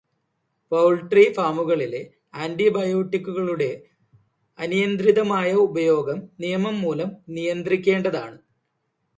Poultry 0.71 1.33
ഫാമുകളിലെ 1.33 2.01
ആന്റിബയോട്ടിക്കുകളുടെ 2.33 3.69
അനിയന്ത്രിതമായ 4.59 5.53
ഉപയോഗം 5.67 6.19
നിയമം 6.39 6.81
മൂലം 6.81 7.11
നിയന്ത്രിക്കേണ്ടതാണ്. 7.29 8.37